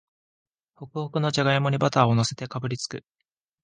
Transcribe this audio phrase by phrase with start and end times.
[0.73, 3.03] ホクホクのじゃがいもにバターをのせてかぶりつく